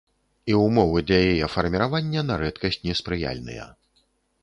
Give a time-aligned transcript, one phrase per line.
[0.53, 3.73] І ўмовы для яе фарміравання на рэдкасць неспрыяльныя.